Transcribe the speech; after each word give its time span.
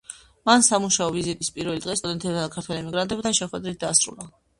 მან 0.49 0.63
სამუშაო 0.67 1.11
ვიზიტის 1.17 1.49
პირველი 1.57 1.83
დღე 1.83 1.95
სტუდენტებთან 1.99 2.39
და 2.45 2.55
ქართველ 2.55 2.79
ემიგრანტებთან 2.79 3.37
შეხვედრით 3.41 3.79
დაასრულა. 3.85 4.27